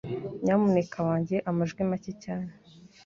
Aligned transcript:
Nyamuneka 0.43 0.97
wange 1.07 1.35
amajwi 1.49 1.81
make 1.89 2.11
cyane. 2.23 2.49